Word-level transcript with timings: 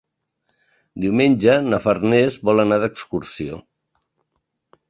Diumenge 1.03 1.57
na 1.67 1.81
Farners 1.85 2.39
vol 2.49 2.65
anar 2.65 2.81
d'excursió. 2.85 3.61